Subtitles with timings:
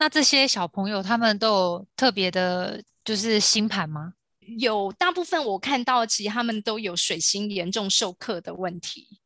[0.00, 4.14] 那这些小朋友他们都有特别的，就是星盘吗？
[4.58, 9.20] 有，大部分我看到其实他们都有水星严重授课的问题。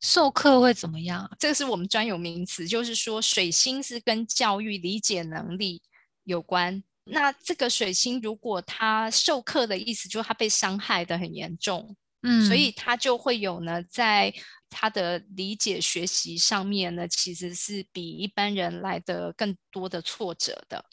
[0.00, 1.28] 授课会怎么样？
[1.38, 5.80] 这个是我们专有名词，就是说水星是跟教育理解能力
[6.24, 6.84] 有关。
[7.04, 14.32] 那这个水星如果他授课的意思，就是他被伤害的很严重，嗯，所以他就会有呢，在
[14.74, 20.84] 他的理解学习上面呢，其实是比一般人来的更多的挫折的。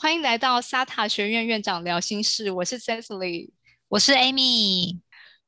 [0.00, 3.50] 欢迎来到沙塔学院院长聊心事，我是 Cecily，
[3.88, 4.98] 我是 Amy。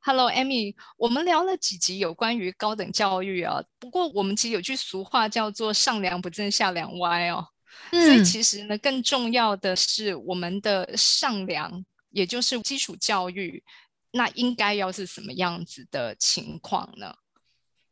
[0.03, 7.47] Hello，Amy，我们聊了几集有关于高等教育啊，不过我们其实有句俗话叫做“上梁不正下梁歪”哦，
[7.91, 13.63] 所以其实呢，更重要的是我们的上梁，也就是基础教育，
[14.11, 17.15] 那应该要是什么样子的情况呢？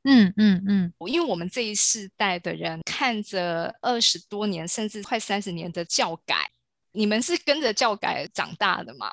[0.04, 6.50] 嗯嗯嗯，因为我们这一世代的人看着二十多年甚至快三十年的教改。
[6.92, 9.12] 你们是跟着教改长大的吗？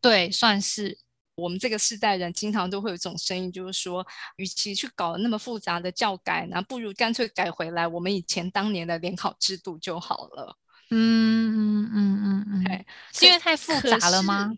[0.00, 0.98] 对，算是。
[1.34, 10.56] 我们这个世代人经常都会有一种声音，就是说，与其去搞那么复杂的教改，那不如干脆改回来我们以前当年的联考制度就好了。
[10.90, 14.52] 嗯嗯嗯嗯嗯，是因为太复杂了吗？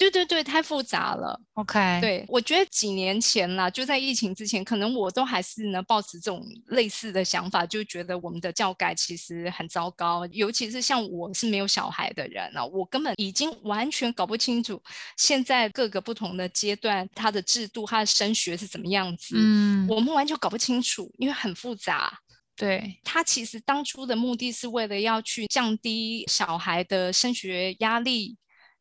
[0.00, 1.38] 对对对，太复杂了。
[1.52, 10.24] OK，对我觉得几年前啦，就在疫情之前，可能我都还是呢，抱持这种类似的想法，就觉得我们的教改其实很糟糕。
[10.28, 14.82] 尤其是像我是没有小孩的人啊，我根本已经完全搞不清楚
[15.18, 19.34] 现在各个不同的阶段它的制度、它的升学是怎么样子。
[19.36, 22.18] 嗯，我们完全搞不清楚，因为很复杂。
[22.56, 28.38] 对，他其实当初的目的是为了要去降低小孩的升学压力。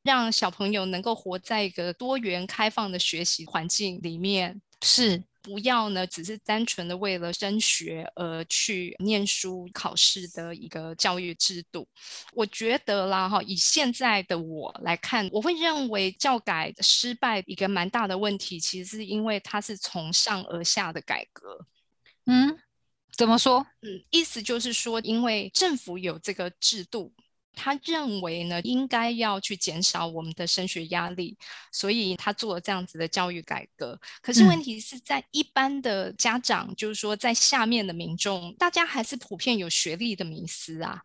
[0.09, 11.87] 让小朋友能够活在一个多元开放的学习环境里面，是不要呢，只是单纯的为了升学而去念书考试的一个教育制度。
[12.33, 21.67] 我觉得啦，哈，以现在的我来看，我会认为教改失败一个蛮大的问题，其实是因为它是从上而下的改革。
[22.25, 22.57] 嗯，
[23.15, 23.63] 怎么说？
[23.83, 27.13] 嗯，意思就是说，因为政府有这个制度。
[27.53, 31.37] 他认为呢，应该要去减少我们的升学压力，
[31.71, 33.99] 所以他做了这样子的教育改革。
[34.21, 41.03] 可是问题是在一般的家长，就是说在下面的民众，大家还是普遍有学历的迷思啊，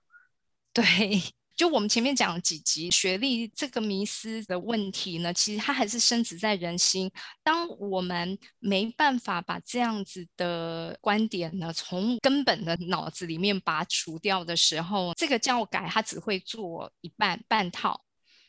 [0.73, 1.23] 对。
[1.57, 7.11] 就我们前面讲几集学历这个迷思的问题呢，其实它还是深植在人心。
[7.43, 18.05] 当我们没办法把这样子的观点呢，从根本的脑子里面拔除掉的时候，这个教改它只会做一半半套。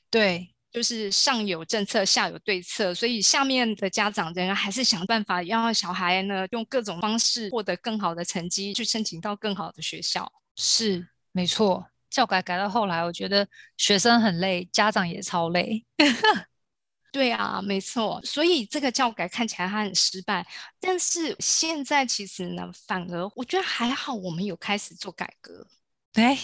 [0.09, 10.31] 对，就是上有政策，下有对策，所以下面的家长仍然还是想办法让小孩呢用各种方式获得更好的成绩，去申请到更好的学校。
[10.55, 11.85] 是，没错。
[12.15, 13.45] 教改改到后来，我觉得
[13.75, 15.83] 学生很累，家长也超累。
[17.11, 18.21] 对啊，没错。
[18.23, 20.47] 所以这个教改看起来它很失败，
[20.79, 25.67] 但是现在其实呢，反而我觉得还好，我们有开始做改革。
[26.13, 26.39] 哎，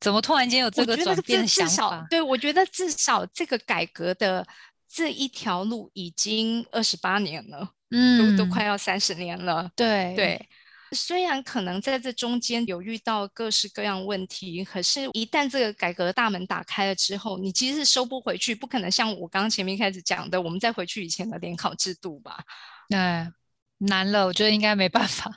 [0.00, 2.06] 怎么突然间有这个转变想法？
[2.08, 4.46] 对，我觉得至少这个改革的
[4.88, 9.70] 这一条路已经二十八年了，嗯，都都快要三十年了。
[9.76, 10.48] 对对。
[10.92, 22.44] 虽然可能在这中间有遇到各式各样问题，可是，一旦这个改革大门打开了之后，你其实是收不回去，不可能像我刚刚前面开始讲的，我们再回去以前的联考制度吧？
[22.90, 23.30] 哎，
[23.78, 25.32] 难了，我觉得应该没办法。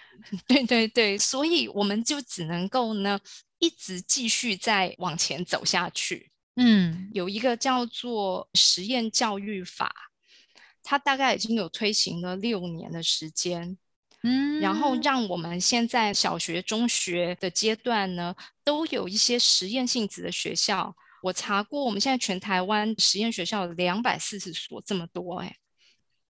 [0.46, 3.18] 对对对，所以我们就只能够呢，
[3.58, 6.30] 一直继续再往前走下去。
[6.54, 9.92] 嗯，有一个叫做实验教育法，
[10.82, 13.76] 它大概已经有推行了六年的时间。
[14.24, 20.94] 嗯，然后让我们现在小学、中学的阶段呢，都有一些实验性质的学校。
[21.22, 25.56] 我查过，我们现在全台湾实验学校两百四十所，这么多哎，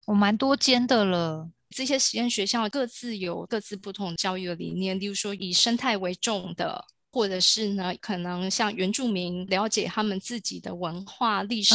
[0.07, 1.51] 我蛮多间的了。
[1.75, 11.75] 这些实验学校各自有各自不同的教育的理念，例如说以生态为重的，或者是呢，可能像原住民了解他们自己的文化历史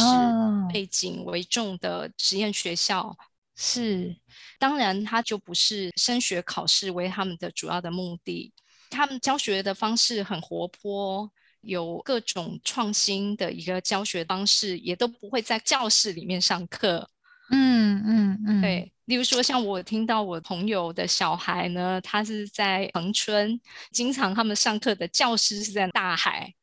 [0.72, 3.16] 背景为重的实验学校。
[3.60, 4.14] 是，
[4.56, 8.52] 当然，他就不是升学考试为他们的主要的目的。
[8.88, 11.28] 他们教学的方式很活泼，
[11.62, 17.10] 有各种创新的一个教学方式，也都不会在教室里面上课。
[17.50, 18.92] 嗯嗯嗯，对。
[19.06, 26.54] 例如说，像我听到我朋友的小孩呢，他是在恒春，经常他们上课的教室是在大海。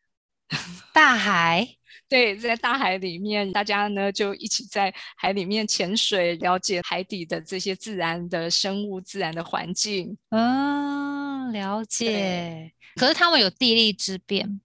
[0.93, 1.67] 大海，
[2.07, 10.15] 对，在大海里面，大家呢就一起在海里面潜水，了解海底的这些自然的生物、自然的环境。
[10.29, 12.71] 嗯，了解。
[12.95, 14.61] 可是他们有地利之便，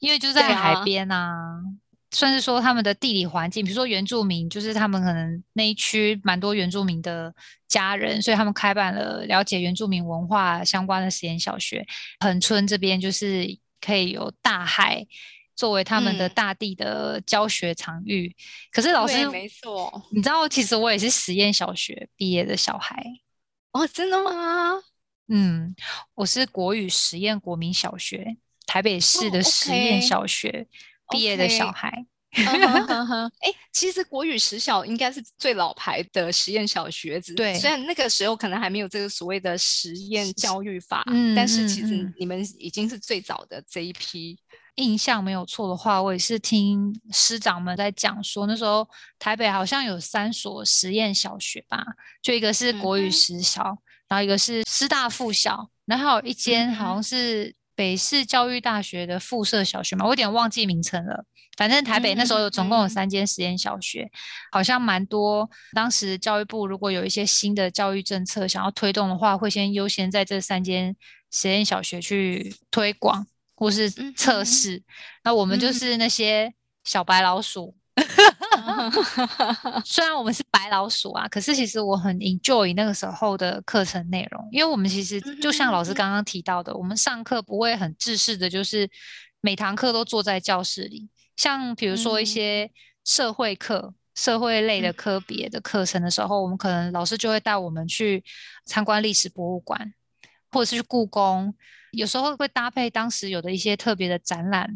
[0.00, 1.32] 因为就在海边啊，
[2.10, 7.34] 算是说他们的地理环境，比如说原住民，就是他们可能那一区蛮多原住民的
[7.68, 11.86] 家人，所以他们开办了了解原住民文化相关的实验小学。
[12.20, 15.06] 恒春这边就是可以有大海。
[15.60, 18.34] 作为他们的大地的教学场域，
[18.72, 23.04] 可是老师没错，你知道，其实我也是实验小学毕业的小孩
[23.72, 24.80] 哦，真的吗？
[25.28, 25.74] 嗯，
[26.14, 30.66] 我是国语实验国民小学台北市的实验小学
[31.10, 32.06] 毕业的小孩。
[32.32, 41.04] 哎，其实国语实小应该是最老牌的实验小学子，对，虽然那个时候可能还没有这个所谓的实验教育法，
[41.36, 44.38] 但是其实你们已经是最早的这一批。
[44.76, 48.88] 印象没有错的话，我也是听师长们在讲说，那时候
[49.18, 51.84] 台北好像有三所实验小学吧，
[52.22, 53.62] 就一个是国语实小，
[54.08, 61.24] 然后一个是师大附小，然后还有一间好像是北市教育大学的附设小学嘛，我有点忘记名称了。
[61.56, 64.10] 反正台北那时候有总共有三间实验小学，
[64.50, 65.50] 好像蛮多。
[65.74, 70.96] 当时教育部如果有一些新的教育政策想要推动的话，会先优先在这三间
[71.30, 73.26] 实验小学去推广。
[73.60, 74.82] 或是测试，
[75.22, 76.52] 那我们就是那些
[76.82, 77.76] 小白老鼠。
[79.84, 88.88] 虽然我们是白老鼠啊，可是其实我很 enjoy 那个时候的课程内容，因为我们其实就像老师刚刚提到的，我们上课不会很制式的，就是
[89.42, 91.10] 每堂课都坐在教室里。
[91.36, 92.70] 像比如说一些
[93.04, 98.24] 社会课、社会类的科别的课程的时候，我们可能老师就会带我们去
[98.64, 99.92] 参观历史博物馆，
[100.50, 101.54] 或者是去故宫。
[101.92, 104.68] 有时候会搭配当时有的一些特别的展览，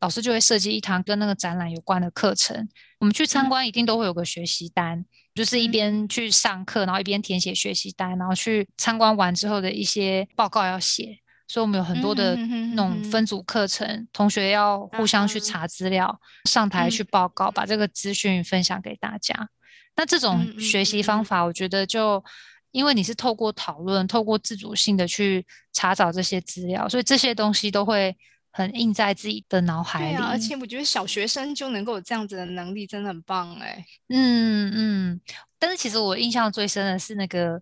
[0.00, 2.68] 老师就会设计一堂跟那个展览有关的课程。
[2.98, 5.04] 我们去参观一定都会有个学习单，
[5.34, 11.18] 就是一边去上课，然后一边填写学习单，然后去参观完之后的一些报告要写。
[11.46, 19.48] 所以，我们有很多的那种分组课程，同学要互相去查资料，上台去报告，把这个资讯分享给大家。
[19.96, 22.22] 那这种学习方法，我觉得就。
[22.70, 28.16] 因为你是透过讨论、透过自主性的去查找这些资料，所以这些东西都会
[28.50, 30.16] 很印在自己的脑海里。
[30.16, 33.84] 而且我觉得小学生就能够有这样子的能力，真的很棒哎。
[34.08, 35.20] 嗯嗯。
[35.58, 37.60] 但是其实我印象最深的是那个，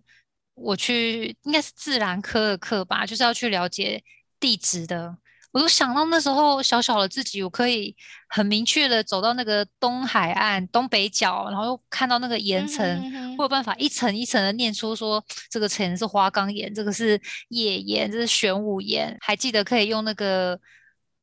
[0.53, 4.03] 我去应该是自然科的课吧，就是要去了解
[4.39, 5.17] 地质的。
[5.57, 7.95] 我都想到那时候小小的自己，我可以
[8.27, 20.59] 很明确的走到那个东海岸东北角，然后又看到那个岩层，会有办法一层一层的念出说这个层是花岗岩，这个是页岩，这是玄武岩，还记得可以用那个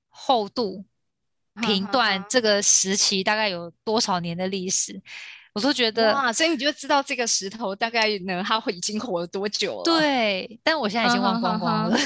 [0.08, 0.84] 厚度
[1.62, 5.00] 评断这个时期大概有多少年的历史。
[5.54, 9.84] 我都觉得哇，所以你就知道这个石头大概呢，它会已经活了多久了？
[9.84, 11.96] 对，但我现在已经忘光光了。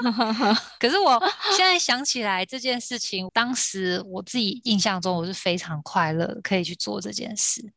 [0.78, 1.18] 可是我
[1.56, 7.72] 现在想起来这件事情，当时我自己印象中我是非常快乐，可以去做这件事。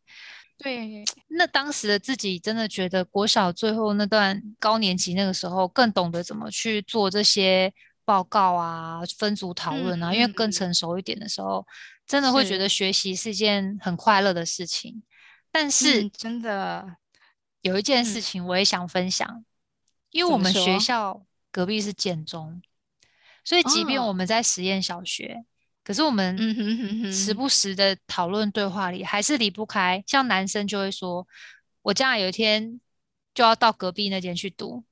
[0.61, 7.73] 对，那当时的自己真的觉得国小最后那段高年级那个时候，更懂得怎么去做这些
[8.09, 11.63] 报告啊、分组讨论啊，因为更成熟一点的时候。
[12.07, 15.03] 真的会觉得学习是一件很快乐的事情，
[15.51, 16.97] 但是真的。
[17.61, 19.45] 有一件事情我也想分享，
[20.09, 22.59] 因为我们学校隔壁是建中，
[23.43, 25.43] 所以即便我们在实验小学，
[25.83, 26.35] 可是我们
[27.13, 31.27] 时不时的讨论对话里还是离不开，像男生就会说，
[31.83, 32.79] 我将来有一天
[33.35, 34.83] 就要到隔壁那间去读，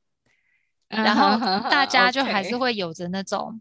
[1.05, 1.37] 然后
[1.69, 3.59] 大 家就还是会有着那种。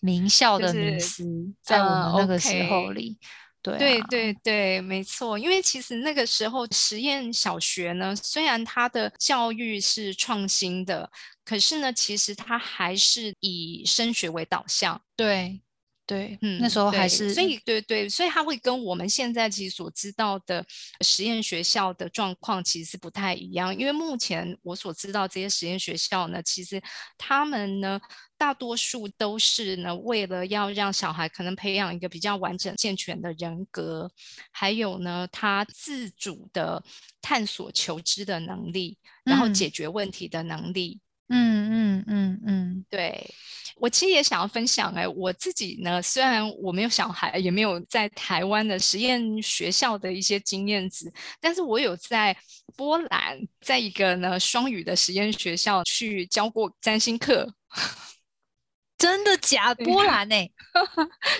[0.00, 1.24] 名校的名师，
[1.60, 3.18] 在我们那个时候里，
[3.60, 5.36] 对对对对，没错。
[5.36, 11.10] 因为其实那个时候实验小学呢，虽然它的教育是创新的，
[11.44, 15.02] 可是呢，其实它还是以升学为导向。
[15.16, 15.60] 对。
[16.08, 20.64] 对，嗯，那时候还是，所以对对，所以他会跟我们现在其实所知道的
[21.02, 23.78] 实验学校的状况其实是不太一样。
[23.78, 26.82] 因为目前我所知道这些实验学校呢，其实
[27.18, 28.00] 他们呢
[28.38, 34.10] 大多数都是呢为了要让小孩可能培养一个比较完整健全的人格，
[34.50, 36.82] 还有呢他自主的
[37.20, 41.00] 探索求知的能力，然后解决问题的能力。
[41.02, 43.34] 嗯嗯嗯嗯嗯，对
[43.76, 52.36] 我其实也想要分享哎，我自己呢，虽然我没有小孩，也没有在台湾的实验学校的一些经验值，但是我有在
[52.76, 57.52] 波兰，在一个呢双语的实验学校去教过占星课。
[58.98, 59.72] 真的假？
[59.76, 60.34] 波兰呢？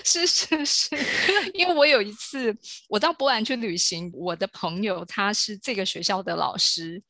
[0.03, 0.89] 是 是是，
[1.53, 2.55] 因为我有一次
[2.87, 7.01] 我到波兰去旅行，我的朋友他是这个学校的老师，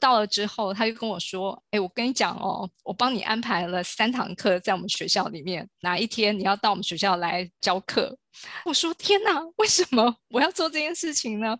[0.00, 8.16] 到了之后他就跟我说：“哎，我跟你讲哦，我帮你安排了三堂课在我们学校里面，哪一天你要到我们学校来教课？”
[8.64, 11.56] 我说：“天哪，为什么我要做这件事情呢？”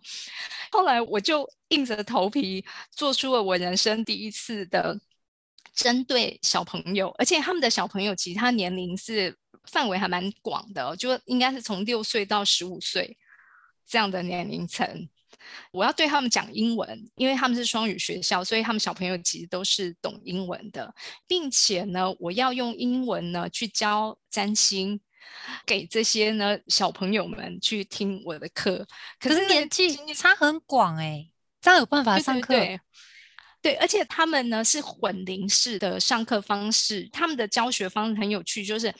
[0.71, 4.99] 后来我就硬着头皮做出了我人生第一次的。
[5.75, 9.35] 针对小朋友，而且他们的小朋友其实他年龄是
[9.67, 13.17] 范围还蛮广的，就应该是从六岁到十五岁
[13.87, 15.09] 这样的年龄层。
[15.71, 20.93] 我要对他们讲英文，因为他们是双语学校，所以他们小朋友其实都是懂英文的，
[21.27, 24.99] 并且呢，我要用英文呢去教占星
[25.65, 28.87] 给这些呢小朋友们去听我的课。
[29.19, 31.29] 可是年纪差很广哎，
[31.61, 32.55] 这样有办法上课？
[33.61, 38.93] 对，而且他们呢是混龄式的上课方式，他们的教学方式很有趣，就是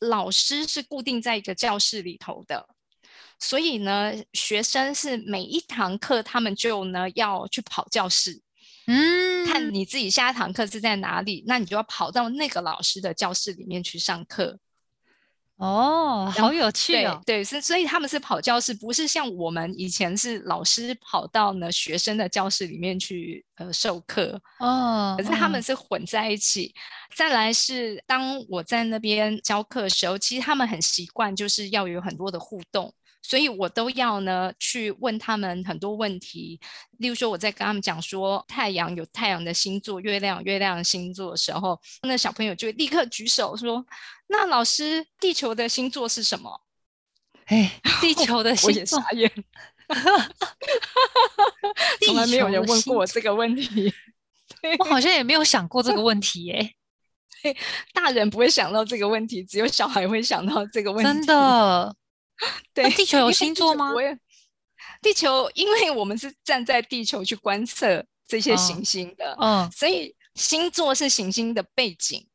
[0.00, 2.68] 老师是固定在一个教室里头的，
[3.38, 8.40] 所以呢，学生是每一堂课他们就呢要去跑教室，
[8.86, 14.58] 嗯，看你自己下一堂课是在哪里，那你就要跑到那个老师的教室里面去上课。
[15.60, 17.20] 哦，好有趣哦！
[17.26, 25.14] 对，是所以他们是跑教室，不是像我们以前是老师跑到呢学生的教室里面去呃授课哦。
[25.18, 26.74] 可是他们是混在一起。
[27.14, 32.94] 再来是当我在那边教课的时候，其实他们很习惯就是要有很多的互动。
[33.22, 36.58] 所以我都要呢去问他们很多问题，
[36.98, 43.84] 例如说我在跟他们讲说太阳有太阳的星座，月亮月亮的星座的时候，那小朋友就立刻举手说
[44.28, 46.62] ：“那老师，地球的星座是什么？”
[47.46, 49.30] 哎， 地球的星座，傻眼，
[52.06, 53.92] 从来没有人问过我这个问题，
[54.78, 56.74] 我好像也没有想过这个问题耶。
[57.92, 61.96] 大人不会想到这个问题，只有小孩会想到这个问题，真的。
[62.74, 63.92] 对，地球有星座吗？
[65.02, 72.26] 地球，因为我们是站在地球去观测这些行星的，嗯，所以星座是行星的背景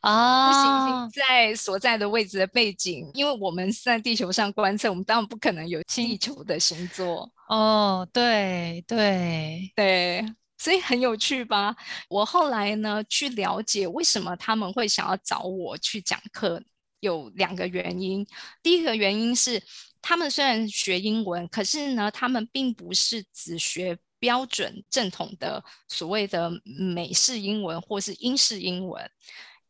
[0.00, 3.08] 啊，行星在所在的位置的背景。
[3.14, 7.30] 因为我们是在地球上观测，我们当然不可能有地球的星座。
[7.48, 10.24] 哦，对对对，
[10.58, 11.74] 所以很有趣吧？
[12.08, 16.62] 我后来呢去了解为什么他们会想要找我去讲课。
[17.02, 18.24] 有两个原因，
[18.62, 19.60] 第一个原因是
[20.00, 29.10] 他们虽然学英文，可是呢，他们并不是只学标准正统的所谓的美式英文或是英式英文，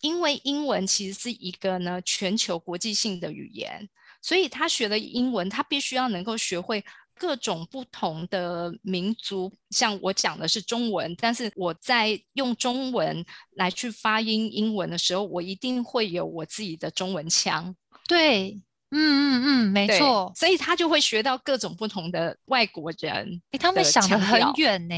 [0.03, 3.89] 因为英文其实是一个呢全球国际性的语言，
[4.21, 6.85] 所以他学了英文，他必须要能够学会。
[7.15, 17.75] 各种不同的民族，像我讲的是中文，但是我在用中文来去发音英文的时候，我一定会有我自己的中文腔。
[18.09, 20.33] 对，嗯嗯嗯，没错。
[20.35, 24.95] 所以他就会学到各种不同的外国人，哎他们想的很远呢。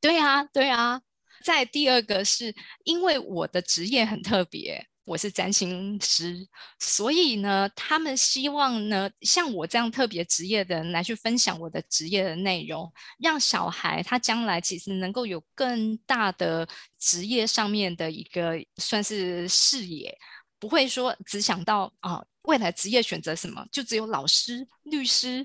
[0.00, 1.00] 对啊，对啊。
[1.42, 2.54] 再第二个是
[2.84, 4.86] 因为我的职业很特别。
[5.10, 6.46] 我是占星师，
[6.78, 12.88] 所以呢，他们希望呢，像我这样特别职业的人来去分享我的职业的内容，
[13.18, 16.64] 让小孩他将来其实能够有更大的
[16.96, 20.16] 职业上面的一个算是视野，
[20.60, 25.44] 不会说只想到啊未来职业选择什么，就只有老师、律师、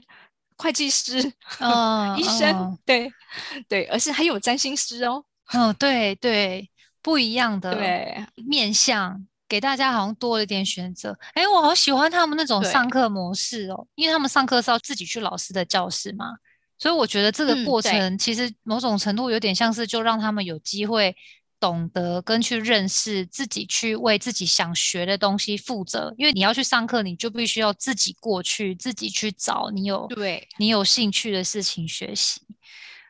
[0.58, 1.18] 会计师、
[2.20, 3.12] 医生，对
[3.68, 6.70] 对，而是还有占星师哦，嗯，对对，
[7.02, 8.24] 不一样的对。
[8.48, 9.26] 面相。
[9.48, 16.34] 给大家好像多了一点选择，哎，我好喜欢他们那种上课模式哦，因为他们上课是要自己去老师的教室嘛，
[16.78, 21.16] 所以我觉得这个过程其实某种程度有点像是就让他们有机会
[21.60, 26.14] 懂得跟去认识自己，去为自己想学的东西负责。
[26.18, 32.42] 因为你要去上课，你就必须要自己过去，自己去找你有对你有兴趣的事情学习。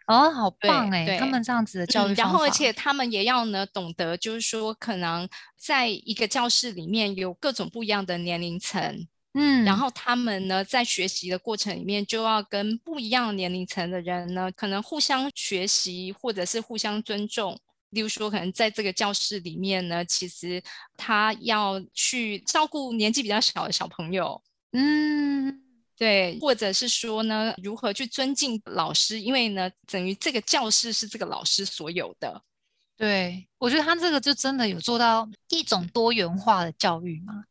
[0.07, 1.17] 哦，好棒哎！
[1.17, 17.59] 他们这样子的教育然后而且他们也要呢懂得，就是说可能在一个教室里面有各种不一样的年龄层，嗯，然后他们呢在学习的过程里面就要跟不一样年龄层的人呢，可能互相学习或者是互相尊重。
[17.89, 20.61] 例如说，可能在这个教室里面呢，其实
[20.97, 24.41] 他要去照顾年纪比较小的小朋友，
[24.73, 25.64] 嗯。
[25.97, 29.19] 对，或者是说呢，如何去尊敬老师？
[29.19, 32.41] 因为呢，等于这个教室是这个老师所有的。
[32.97, 37.43] 对，我觉得他这个就真的有做到一种多元化的教育嘛。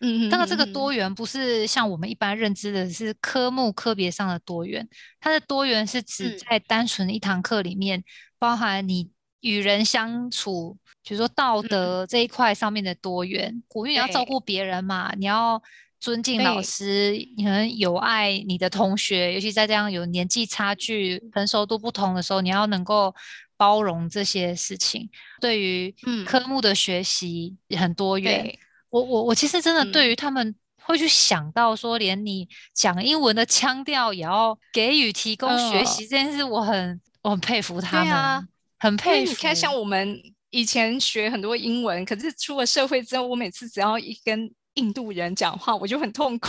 [0.00, 4.88] 嗯，当然这个多元不是像我们一般认知的是科目科别上的多元，
[5.20, 8.02] 它的多元是指在单纯的一堂课里面，
[8.38, 13.62] 包含你与人相处，比如说道德这一块上面的多元。
[13.74, 15.62] 因为你要照顾别人嘛，你要
[16.02, 23.14] 尊敬老师，你很有爱你的同学，尤其在这样有年纪差距、成熟度不同的时候，你要能够
[23.56, 25.08] 包容这些事情。
[25.40, 25.94] 对于
[26.26, 28.58] 科目的学习很多元。
[28.90, 38.48] 我我我其实真的对于他们会去想到说，连你讲英文的腔调也要给予提供学习这件事，我很我很佩服他们。
[38.80, 39.30] 很佩服。
[39.30, 46.48] 你看，像我们以前学很多英文，可是出了社会之后，我每次只要一跟印度人讲话，我就很痛苦，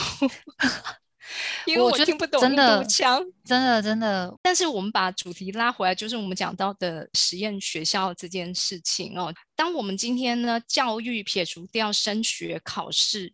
[1.66, 3.24] 因为我听不懂印度腔。
[3.44, 4.34] 真的，真的。
[4.42, 9.34] 但是我们把主题拉回来，就是我们讲到的实验学校这件事情哦。
[9.56, 13.34] 当我们今天呢，教育撇除掉升学考试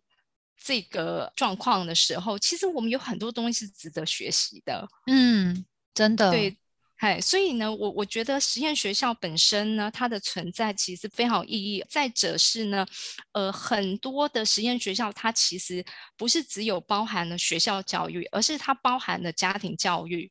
[0.56, 4.88] 这个状况的时候，其实我们有很多东西是值得学习的。
[5.06, 6.30] 嗯，真的。
[6.30, 6.56] 对。
[7.00, 11.82] 哎，所以呢，我我觉得实验学校本身呢，它的存在其实非常有意义。
[11.88, 12.86] 再者是呢，
[13.32, 15.82] 呃，很多的实验学校它其实
[16.18, 20.30] 不是只有包含了学校教育，而是它包含了家庭教育，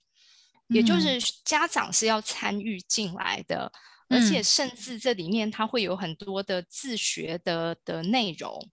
[0.68, 3.72] 也就是家长是要参与进来的，
[4.08, 8.70] 而且甚至这里面它会有很多的自学的的内容。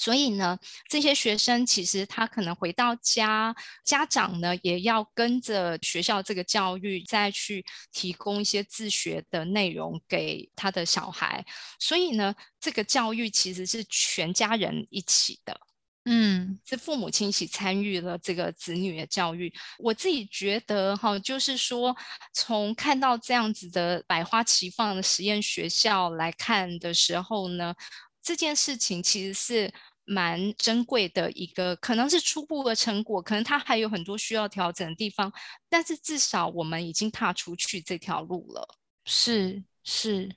[0.00, 0.56] 所以呢，
[0.88, 3.52] 这些学生其实他可能回到家，
[3.84, 11.44] 家长呢也要跟着学校这个教育，再去提供一些自学的内容给他的小孩。
[11.80, 15.60] 所以呢，这个教育其实是全家人一起的，
[16.04, 19.52] 嗯，是父母亲一起参与了这个子女的教育。
[19.80, 21.96] 我自己觉得哈，就是说
[22.32, 27.74] 从看到这样子的百花齐放的实验学校来看的时候呢，
[28.22, 29.74] 这件事情其实是。
[30.08, 35.30] 蛮珍贵的一个，可能是初步的成果，可能它还有很多需要调整的地方，
[35.68, 38.66] 但是至少我们已经踏出去这条路了。
[39.04, 40.34] 是是，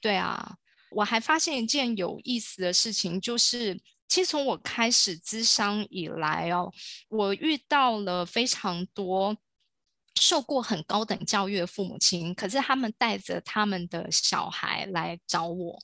[0.00, 0.56] 对啊。
[0.90, 6.72] 我还发现一件有意思的事情，就是其实从我开始咨商以来哦，
[7.08, 9.36] 我遇到了非常多
[10.14, 15.78] 受过很高等教育的父母亲，可是他们带着他们的小孩来找我。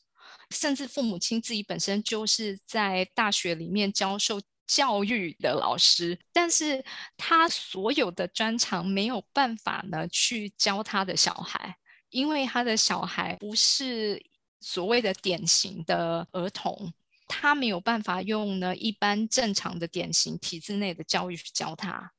[0.53, 6.85] 甚至父母亲自己本身就是在大学里面教授教育的老师，但是
[7.17, 11.77] 他所有的专长没有办法呢去教他的小孩，
[12.11, 14.25] 因为他的小孩不是
[14.61, 16.93] 所谓的典型的儿童，
[17.27, 22.13] 他没有办法用呢一般正常的典型体制内的教育去教他。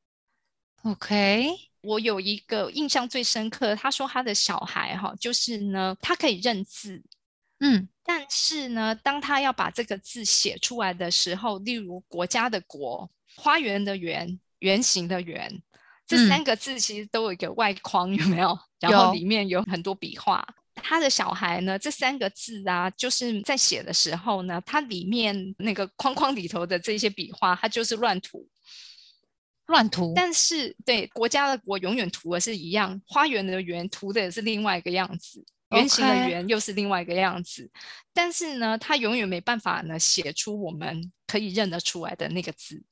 [0.83, 1.47] OK，
[1.81, 7.01] 我有一个印象最深刻，他说他的小孩哈，就是呢他可以认字。
[7.65, 15.49] 嗯，但是呢，当他要把这个字写出来的时候，例如国家的国、花园的园、圆形的圆，
[16.05, 18.59] 这三个字其实都有一个外框，有没有？
[18.81, 20.45] 然后里面有很多笔画。
[20.75, 28.45] 他的小孩呢，这三个字啊，就是在写的时候呢，它里面那个框框里头的这些笔画，它就是乱涂，
[29.67, 30.11] 乱涂。
[30.13, 35.45] 但是对国家的国永远涂的是一样，花园的园涂的也是另外一个样子。
[35.73, 37.69] 圆形的圆又是另外一个样子，
[38.13, 42.83] 但是呢，他永远没办法呢写出我们可以认得出来的那个字。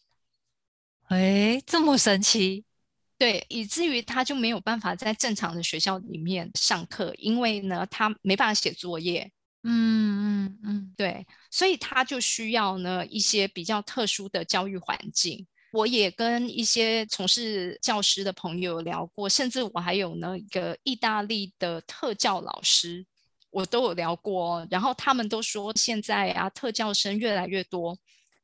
[1.08, 2.64] 哎，这么神奇？
[3.18, 9.32] 对，以至于他就没有办法在正常的学校里面上课，因为呢，他没办法写作业。
[9.64, 15.46] 嗯嗯嗯，对，所以他就需要呢一些比较特殊的教育环境。
[15.72, 23.06] 我也跟一些从事教师的朋友聊过，甚至我还有呢一个意大利的特教老师，
[23.50, 24.68] 我都有聊过。
[24.70, 27.98] 然后他们都说，现在啊特教生越来越多，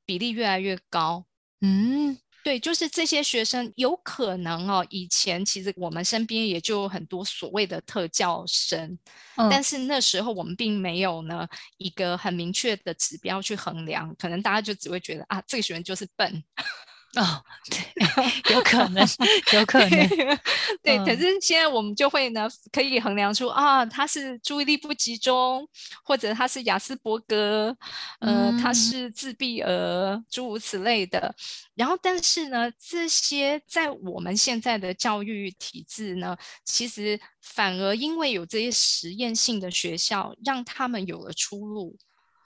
[0.05, 1.25] 比例越来越高。
[1.59, 8.97] 嗯，对，就是这些学生有可能哦，以前其实我们身边也就有很多所谓的特教生，
[9.35, 11.45] 但是那时候我们并没有呢
[11.77, 16.41] 一个很明确的指标去衡量，可能大家就只会觉得啊这个学生就是笨。
[17.15, 19.07] 哦，对， 有可能，
[19.53, 20.07] 有可能，
[20.83, 20.97] 对。
[20.99, 25.67] 可是现在我们就会呢，可以衡量出啊，他是注意力不集中，
[26.03, 27.75] 或者他是雅斯伯格，
[28.19, 31.33] 呃，他是自闭儿，诸如此类的。
[31.75, 41.95] 然后，但是呢，这些在我们现在的教育体制呢，其实反而因为有这些实验性的学校，让他们有了出路。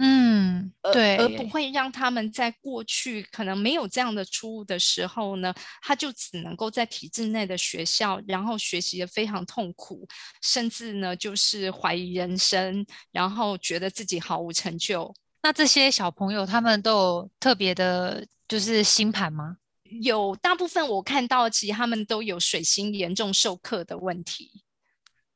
[0.03, 10.07] 嗯，对，而不会让他们在过去可能没有这样的出路的时候呢，他就只能够在体制内的学校，然后学习的非常痛苦，
[10.41, 15.13] 甚至呢就是怀疑人生，然后觉得自己毫无成就。
[15.43, 19.57] 那这些小朋友他们都有特别的，就是星盘吗？
[20.01, 24.63] 有，大部分我看到其实他们都有水星严重授课的问题。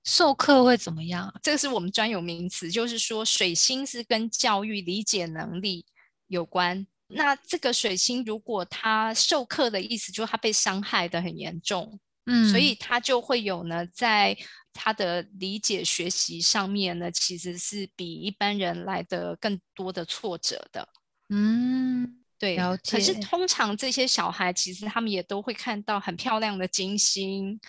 [0.05, 1.33] 授课会怎么样？
[1.41, 5.83] 这个是我们专有名词，就是说水星是跟教育理解能力
[6.27, 6.85] 有关。
[7.07, 14.37] 那这个水星如果他授课的意思，就是他被伤害的很严重，嗯，所以他就会有呢，在
[14.73, 20.87] 他的理解学习上面呢，其实是比一般人来的更多的挫折的。
[21.29, 22.57] 嗯，对。
[22.89, 27.59] 可是通常这些小孩其实他们也都会看到很漂亮的金星。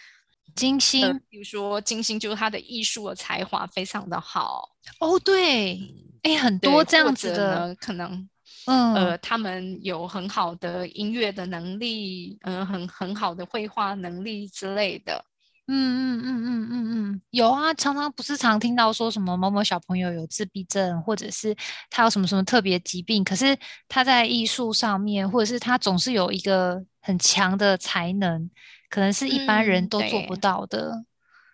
[0.54, 4.68] 金星，比如说金星，就是他的艺术的才华非常的好
[5.00, 5.18] 哦。
[5.18, 5.78] 对，
[6.22, 8.28] 哎，很多这样子的可能，
[8.66, 15.24] 嗯，呃，他们有很好的音乐的能力，嗯，很很好的绘画能力之类的。
[15.68, 21.54] 嗯嗯嗯嗯嗯嗯，有啊，常常不是常听到说什么某某小朋友有自闭症，或者是
[21.90, 28.48] 他有什么什么特别疾病，可是他在艺术上面，或者是他总是有一个很强的才能。
[28.88, 31.04] 可能是一般人都做不到的。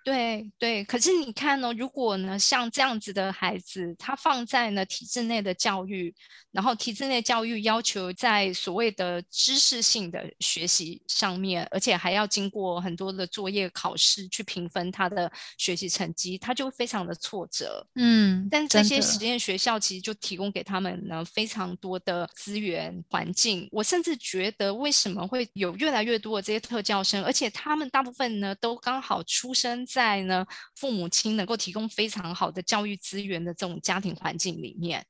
[0.05, 1.73] 对对，可是你看呢？
[1.75, 6.12] 如果呢，像这样子的孩子，他放在呢体制内的教育，
[6.51, 17.87] 然后体制内教育要求在所谓的知识性的学习上面，而且还要经过很多的作业考试去评分他的学习成绩，他就非常的挫折。
[17.95, 23.69] 嗯，但这些实验学校其实就提供给他们呢非常多的资源环境。
[23.71, 29.87] 我甚至觉得，为什么会有越来越多的这些特教生，而且他们大部分呢都刚好出生。
[29.93, 35.05] 在呢，父母亲能够提供非常好的教育资源的这种家庭环境里面，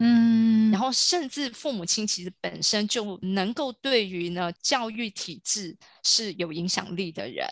[0.00, 7.46] 嗯，然后甚至父母亲其实本身就能够对于呢教育体制是有影响力的人，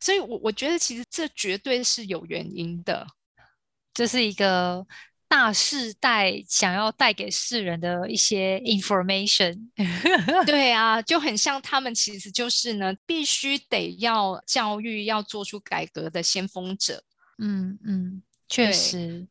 [0.00, 3.06] 所以，我我觉得其实这绝对是有原因的，
[3.92, 4.86] 这是一个。
[5.28, 9.68] 大世代想要带给世人的一些 information，
[10.46, 17.02] 对啊，就很像他们其实就是呢，必须得要教育要做出改革的先锋者。
[17.38, 19.26] 嗯嗯，确实。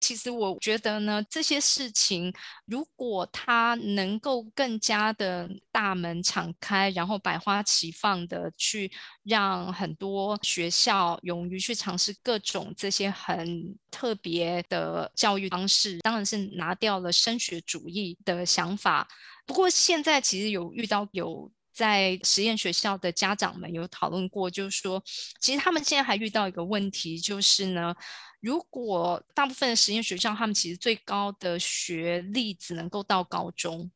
[0.00, 2.32] 其实我觉得呢，这些事情
[2.66, 8.90] 如果他能够更加的大门敞开，然后百花齐放的去
[9.24, 19.06] 让很多学校勇于去尝试各种这些很特别的教育方式，当然是拿掉了升学主义的想法。
[19.46, 25.02] 不过现在其实有遇到有在实验学校的家长们有讨论过，就是说，
[25.40, 27.94] 其实他们现在还遇到一个问题，就是呢。
[28.40, 33.90] 如果大部分的实验学校，他们其实最高的学历只能够到高中。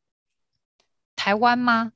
[1.15, 1.93] 台湾吗？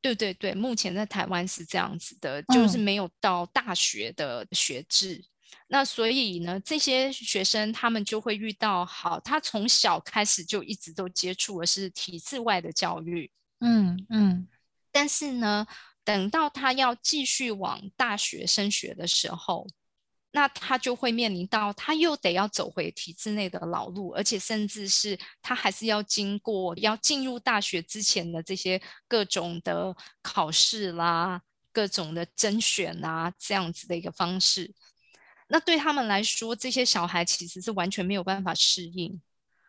[0.00, 5.24] 对对对，目前在台湾是这样子的，就是没有到大学的学制。
[5.68, 13.30] 那所以呢，这些学生他们就会遇到，好，他从小开始就一直都接触的是体制外的教育。
[13.60, 14.48] 嗯嗯。
[14.90, 15.66] 但是呢，
[16.04, 19.66] 等到他要继续往大学升学的时候。
[20.36, 31.40] 那他就会面临到，他又得要走回体制内的老路，而且甚至是他还是要经过要进入大学之前的这些各种的考试啦、
[31.72, 34.74] 各种的甄选啊这样子的一个方式。
[35.48, 39.18] 那对他们来说，这些小孩其实是完全没有办法适应。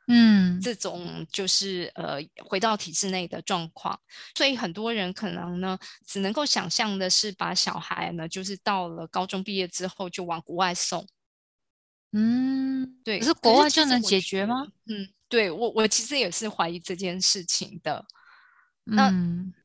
[0.07, 3.99] 嗯，这种就是呃回到体制内的状况，
[4.35, 11.05] 所以很多人可能呢只能够想象的是把小孩呢就是到了高中毕业之后就往国外送。
[12.13, 14.65] 嗯，对，可是国外就能解决吗？
[14.85, 18.05] 嗯，对我我其实也是怀疑这件事情的。
[18.87, 19.11] 那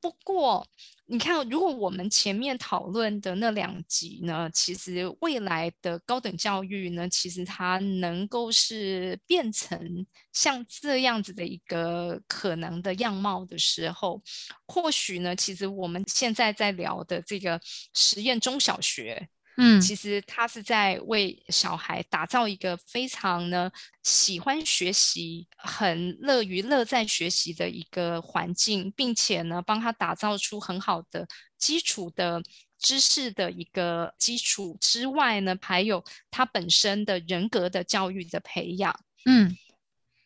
[0.00, 0.66] 不过。
[1.06, 14.22] 你看，如果我们前面讨论的那两集呢，其实未来的高等教育呢，其实它能够是变成像这样子的一个可能的样貌的时候，
[14.66, 17.60] 或许呢，其实我们现在在聊的这个
[17.92, 19.28] 实验中小学。
[19.56, 23.70] 嗯，其实他是在为小孩打造一个非常呢
[24.02, 32.42] 喜欢学习、很乐于乐在学习的一个环境，并且呢帮他打造出很好的基础的
[32.78, 38.98] 知识的一个基础之外呢，还有他本身的人格的教育的培养。
[39.26, 39.56] 嗯。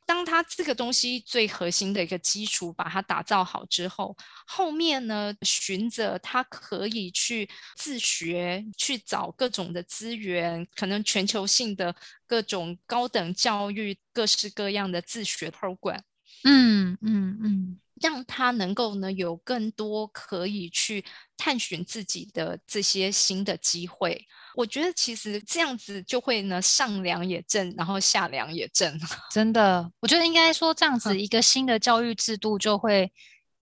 [0.06, 4.16] 当他这个东西最核心的一个基础把它打造好之后，
[4.46, 11.94] 后面呢，循着他可以去自学，去找各种的资源，可能全球性的
[12.26, 16.00] 各种高等教育，各式各样的自学 program，
[16.44, 17.80] 嗯嗯嗯。
[18.00, 21.04] 让他能够呢有更多可以去
[21.36, 24.22] 探寻自己的这些新的机会，
[24.54, 28.98] 我觉得其实这样子就会呢上梁也正，然后下梁也正。
[29.32, 33.10] 真的，我觉得应该说这样子一个新的教育制度就会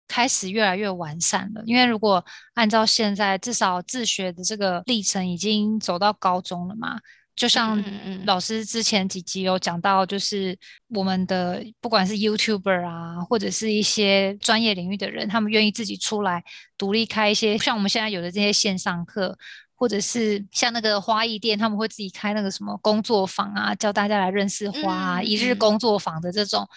[0.07, 1.63] 开始越来越完善了。
[1.65, 6.99] 因为如果按照现在至少自学的这个历程已经走到高中了嘛，
[7.41, 7.83] 就像
[8.27, 10.55] 老师之前几集有讲到，就是
[10.89, 16.45] 我们的不管是 YouTuber 啊，或者是一些专业领域的人，他们愿意自己出来
[16.77, 19.39] 独立开一些，像我们现在有的这些线上课，
[19.75, 26.69] 或者是像那个花艺店，他们会自己开那个什么工作坊啊，教大家来认识花，啊，一日工作坊的这种，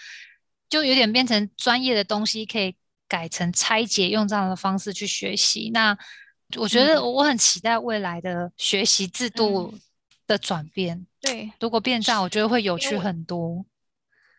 [0.70, 2.74] 就有点变成专业的东西，可以
[3.06, 5.70] 改成拆解，用这样的方式去学习。
[5.74, 5.94] 那
[6.56, 9.74] 我觉得我很期待未来的学习制度。
[10.26, 13.64] 的转变，对，如果变这样，我觉得会有趣很多。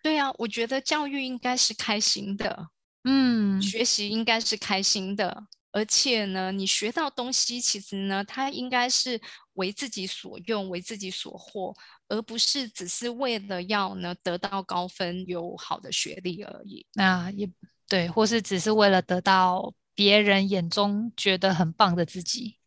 [0.01, 2.69] 对啊，我觉得教育应该是开心的，
[3.03, 9.19] 嗯，学习应该是开心的，而且呢，你学到东西，其实呢，它应该是
[9.53, 11.75] 为自己所用，为自己所获，
[12.07, 16.85] 而不是只是为了要呢得到高分、有好的学历而已。
[16.93, 17.49] 那也
[17.87, 22.57] 对，或是只是为了得到别人眼中觉得很棒的自己。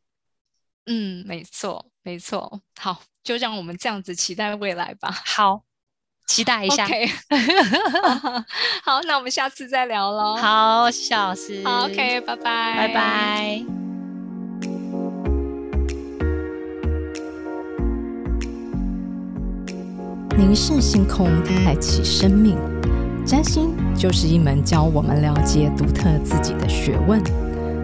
[0.87, 2.63] 嗯，没错，没错。
[2.81, 5.11] 好，就让我们这样子期待未来吧。
[5.27, 5.61] 好，
[6.27, 6.89] 期待一下。
[8.83, 10.35] 好，那我们下次再聊喽。
[10.37, 11.63] 好，谢谢老师。
[11.63, 13.63] 好，OK，拜拜，拜拜。
[20.39, 22.57] 凝视星空，开启生命。
[23.27, 27.23] 占星就是一门教我们了解独特自己的学问。